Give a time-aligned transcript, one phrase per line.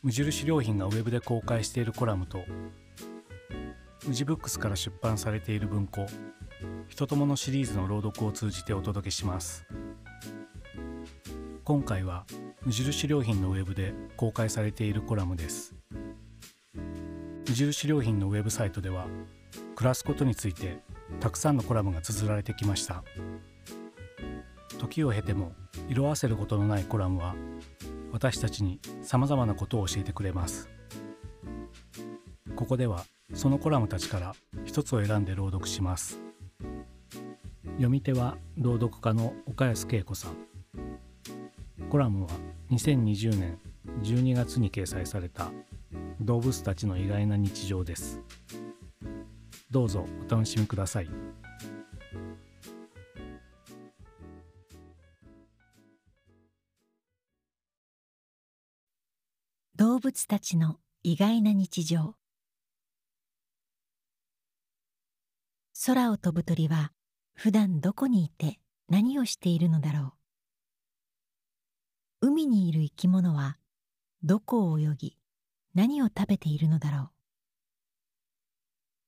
[0.00, 2.44] 無印良品がウェブで公開しているコラムと
[4.06, 6.06] 無地ブックスから出版されている文庫
[6.86, 9.66] 「人ともの」シリーズの朗読を通じてお届けします。
[11.64, 12.24] 今回は
[12.64, 15.74] 無印良品のウェブで公開されているコラムです。
[17.48, 19.08] 無印良品のウェブサイトでは
[19.74, 20.78] 暮らすことについて
[21.18, 23.02] たくさんのコラムが綴られてきました。
[24.78, 25.54] 時を経ても
[25.88, 27.34] 色あせることのないコラムは
[28.12, 30.68] 私たちにさまざまなことを教えてくれます。
[32.56, 34.34] ここではそのコラムたちから
[34.64, 36.18] 一つを選んで朗読します。
[37.72, 40.36] 読み手は朗読家の岡安恵子さん。
[41.88, 42.30] コラムは
[42.70, 43.58] 2020年
[44.02, 45.50] 12月に掲載された
[46.20, 48.20] 動物たちの意外な日常です。
[49.70, 51.08] どうぞお楽しみください。
[60.08, 62.14] 物たちの意外な日常。
[65.84, 66.92] 空を飛ぶ鳥は
[67.34, 70.14] 普段どこにいて何をしているのだろ
[72.22, 72.28] う。
[72.28, 73.58] 海にいる生き物は
[74.22, 75.18] どこを泳ぎ
[75.74, 77.10] 何を食べているのだろう。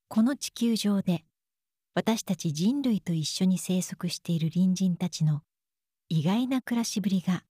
[0.08, 1.24] この地球上で
[1.94, 5.40] 私たち人類と一緒に生息している隣人たちの
[6.10, 7.42] 意外な暮らしぶりが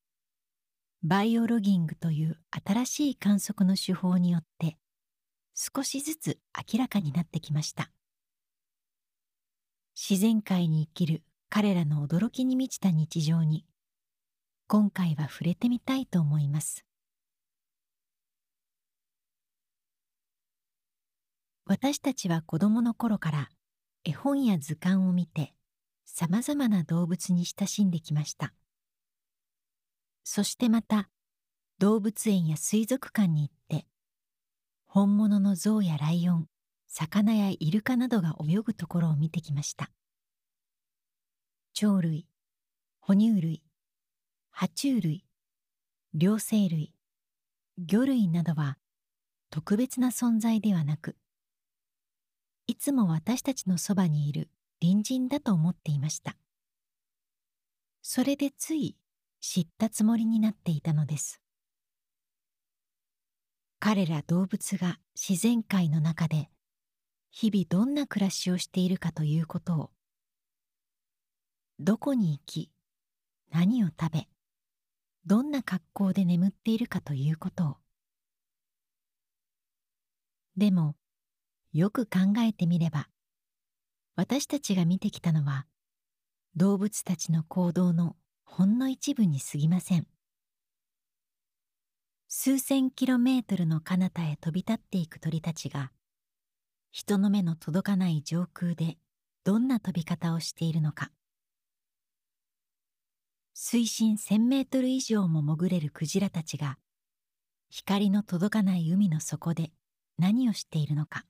[1.02, 4.76] バイオロギングという新しい観測の手法によって
[5.54, 6.38] 少しずつ
[6.72, 7.90] 明らかになってきました。
[9.96, 13.64] 自然界に生きる彼らの驚きに満ちた日常に
[14.66, 16.84] 今回は触れてみたいと思います。
[21.64, 23.48] 私たちは子供の頃から
[24.04, 25.54] 絵本や図鑑を見て
[26.04, 28.52] さまざまな動物に親しんできました。
[30.24, 31.08] そしてまた
[31.78, 33.86] 動物園や水族館に行って
[34.86, 36.46] 本物の象やライオン
[36.86, 39.90] 魚やイルカなどが泳ぐところを見てきました。
[41.72, 42.26] 鳥類
[42.98, 43.62] 哺乳類
[44.52, 45.24] 爬虫類
[46.12, 46.92] 両生類
[47.78, 48.76] 魚類などは
[49.50, 51.16] 特別な存在ではなく
[52.66, 56.36] いつも私たちのそばにいる隣人だと思っていました。
[58.02, 58.96] それでつい
[59.40, 61.40] 知ったつもりになっていたのです。
[63.78, 66.50] 彼ら動物が自然界の中で
[67.30, 69.90] 日々どんな暮らしをしているかということを
[71.78, 72.70] どこに行き
[73.50, 74.28] 何を食べ
[75.24, 77.76] どんな格好で眠っているかということを。
[80.58, 80.94] でも
[81.72, 83.08] よく考えてみれば
[84.14, 85.66] 私たちが見てきたのは
[86.54, 88.16] 動物たちの行動の
[88.52, 90.08] ほんの一部に過ぎません。
[92.26, 95.92] 数千キロメートルの彼方へ飛び立っていく鳥たちが
[96.90, 98.98] 人の目の届かない上空で
[99.44, 101.12] どんな飛び方をしているのか。
[103.54, 106.76] 水深1,000メートル以上も潜れるクジラたちが
[107.68, 109.70] 光の届かない海の底で
[110.18, 111.24] 何をしているのか。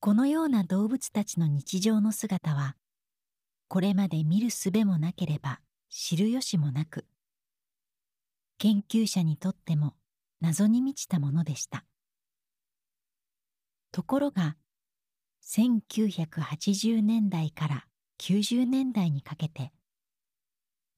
[0.00, 2.74] このような動物たちの日常の姿は
[3.74, 5.58] これまで見るすべもなければ
[5.90, 7.06] 知る由もなく
[8.58, 9.94] 研究者にとっても
[10.40, 11.84] 謎に満ちたものでした。
[13.90, 14.54] ところが
[15.42, 17.84] 1980年代から
[18.20, 19.72] 90年代にかけて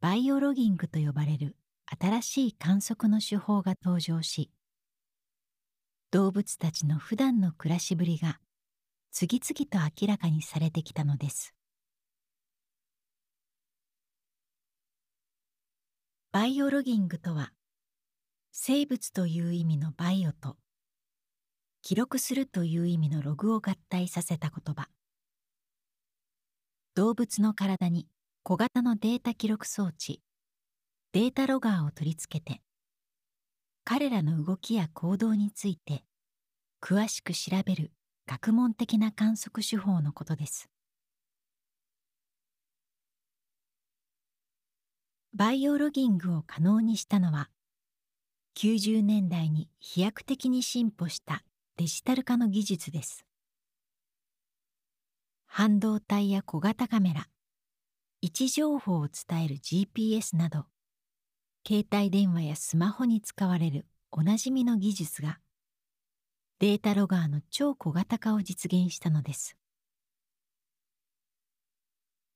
[0.03, 1.57] バイオロギングと呼ばれる
[1.99, 4.51] 新しい観測の手法が登場し
[6.11, 8.39] 動物たちの普段の暮らしぶりが
[9.13, 11.56] 次々と明らかにされてきたのです。
[16.37, 17.51] バイオロギングとは
[18.53, 20.59] 生物という意味のバイオと
[21.81, 24.91] 記録するという意味のログを合体させた言葉。
[26.95, 28.07] 動物の体に
[28.43, 30.21] 小型のデータ記録装置
[31.13, 32.61] データロガーを取り付けて
[33.85, 36.05] 彼らの動きや行動について
[36.83, 37.93] 詳しく調べる
[38.27, 40.69] 学問的な観測手法のことです。
[45.39, 47.51] バイオロギングを可能にしたのは
[48.57, 51.45] 90年代に飛躍的に進歩した
[51.77, 53.27] デジタル化の技術です。
[55.47, 57.29] 半導体や小型カメラ
[58.23, 60.65] 位置情報を伝える GPS など
[61.69, 65.39] 携帯電話やスマホに使われるおなじみの技術が
[66.61, 69.59] データロガーの超小型化を実現したのです。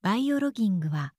[0.02, 1.14] バイオロギングは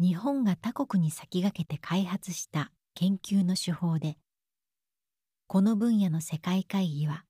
[0.00, 4.16] 日本が他国に先駆けて開発した研究の手法で
[5.46, 7.24] この分野の世界会議は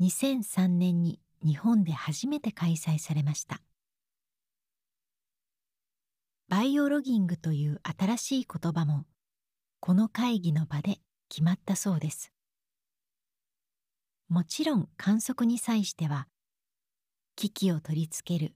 [0.00, 3.60] 2003年に日本で初めて開催されました。
[6.48, 9.04] バイオロギングという新しい言葉も
[9.80, 10.98] この会議の場で
[11.28, 12.32] 決まったそうです。
[14.28, 16.28] もちろん観測に際しては
[17.34, 18.54] 機器を取り付ける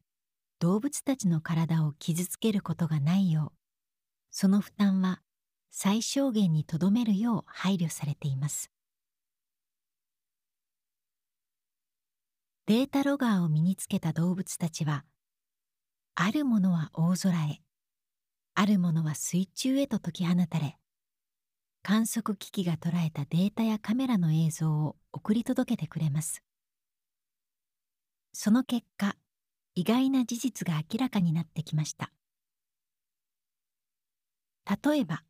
[0.63, 3.59] 動物たちの体を傷つけることがないよう
[4.31, 5.21] その負担は
[5.73, 8.71] 最小限にとどめるよう配慮されています。
[12.67, 15.05] データロガーを身につけた動物たちは
[16.15, 17.61] あるものは大空へ
[18.55, 20.79] あるものは水中へと解き放たれ
[21.83, 26.41] 観測機器が捉えたデータやカメラの映像を送り届けてくれます。
[28.33, 29.17] その結果
[29.75, 32.13] 意外な事実が明らかになってきました。
[34.85, 35.25] 例えば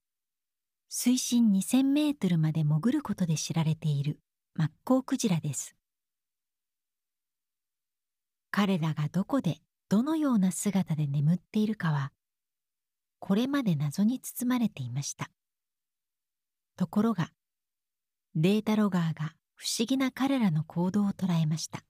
[0.88, 4.18] 水深2000メートルまで潜ることで知られている
[4.54, 5.74] マッコウクジラです。
[8.50, 9.58] 彼らがどこで
[9.88, 12.12] どのような姿で眠っているかは
[13.20, 15.30] これまで謎に包まれていました。
[16.76, 17.30] ところが
[18.34, 21.84] データロガーが不思議な彼らの行動を捉えました。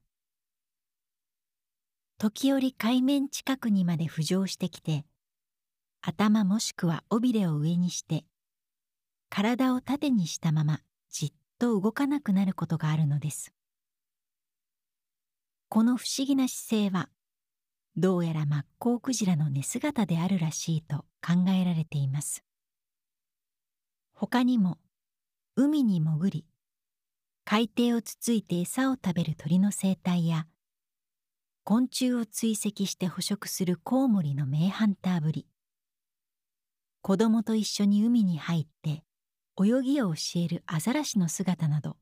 [2.23, 5.05] 時折海面近くにまで浮上してきて
[6.03, 8.25] 頭もしくは尾びれを上にして
[9.29, 10.79] 体を縦にしたまま
[11.11, 13.53] じっと動かなくなることがあるのです。
[15.69, 17.09] この不思議な姿勢は
[17.97, 22.45] どうやらマッコウクジラの寝姿であるらしいと考えられています。
[24.15, 24.79] 他にも
[25.57, 26.47] 海に潜り
[27.45, 30.47] 海底をつついて餌を食べる鳥の生態や
[31.65, 35.47] 昆虫を追跡して捕食するコウモリの名ハンターぶり。
[37.03, 39.05] 子供と一緒に海に入って
[39.61, 41.97] 泳ぎを教えるアザラシの姿など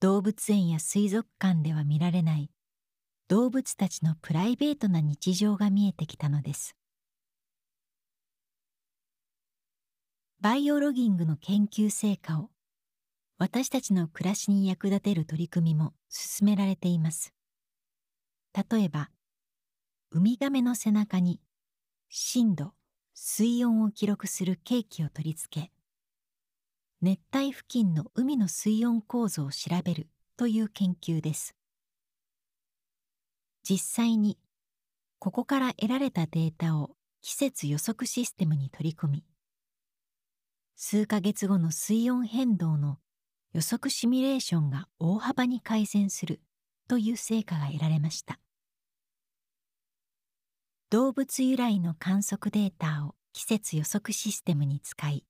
[0.00, 2.50] 動物園や水族館では見られない
[3.28, 6.74] 動物たちのプライベートな日常が見えてきたのです。
[10.40, 12.50] バイオロギングの研究成果を
[13.38, 17.32] 私たちの暮らしに役立てる取り組みも進められています。
[18.54, 19.10] 例えば
[20.10, 21.40] ウミガメの背中に
[22.08, 22.74] 深度
[23.14, 25.70] 水温を記録する計器を取り付け
[27.00, 31.54] 熱帯付近の海の水温構造を調べるという研究です。
[33.64, 34.38] 実際に
[35.18, 39.24] ここから得られたデータを季節予測システムに取り込み
[40.76, 42.98] 数ヶ月後の水温変動の
[43.52, 46.40] 予測シミュレーションが大幅に改善する
[46.88, 48.41] という成果が得られました。
[50.92, 55.24] 動物由来の観測データを季節予測システムに使い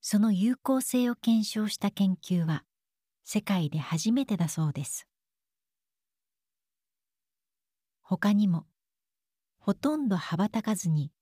[0.00, 2.64] その有効性を検証した研究は
[3.24, 5.06] 世界で初めてだそうです。
[8.00, 8.64] 他にも
[9.58, 11.12] ほとんど羽ばたかずに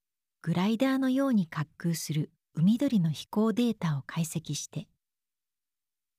[0.43, 4.87] グライダーのように滑空する海鳥の飛行データを解析して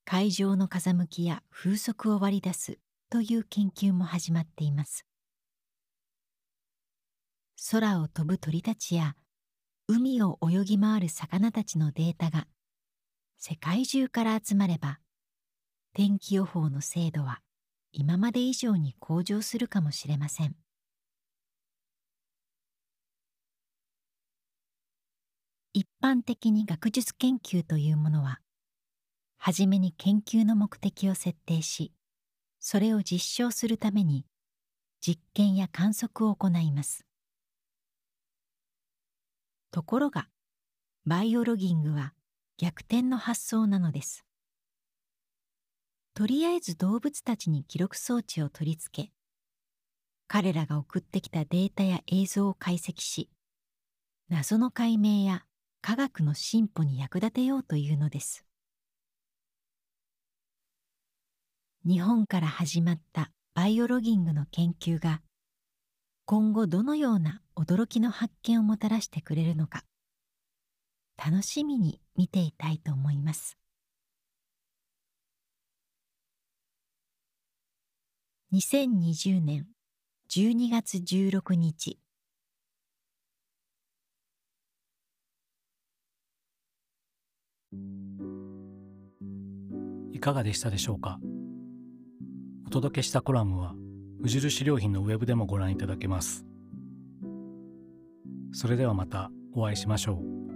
[0.03, 5.05] 海上の風向きや風速を割り出すという研究も始まっています。
[7.71, 9.15] 空を飛ぶ鳥たちや
[9.87, 12.45] 海を泳ぎ回る魚たちのデータが
[13.37, 14.99] 世界中から集まれば
[15.93, 17.39] 天気予報の精度は
[17.93, 20.55] 今まで以上に向上するかもしれません。
[25.71, 28.41] 一般的に学術研究というものは
[29.37, 31.93] はじめに研究の目的を設定し
[32.59, 34.25] それを実証するために
[34.99, 37.05] 実験や観測を行います。
[39.73, 40.27] ところが
[41.07, 42.13] バイオロギングは
[42.59, 44.23] 逆転の発想なのです。
[46.13, 49.11] とりあえず動物たちに記録装置を取り付け
[50.27, 53.31] 彼らが送ってきたデータや映像を解析し
[54.29, 55.43] 謎の解明や
[55.81, 58.45] 科学の進歩に役立てようというのです。
[61.83, 65.23] 日本から始まったバイオロギングの研究が
[66.25, 69.83] 今後どのような驚きの発見をもたらしてくれるのか。
[71.17, 73.57] 楽しみに見ていたいと思います。
[78.53, 79.67] 2020年
[80.29, 81.99] 12月16日
[90.11, 91.19] いかがでしたでしょうか？
[92.67, 93.73] お届けしたコラムは
[94.19, 96.45] 無印良品のウェブでもご覧いただけます。
[98.53, 100.52] それではまたお会いしましょう。